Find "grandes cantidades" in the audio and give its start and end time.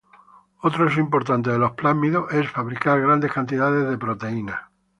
2.99-3.87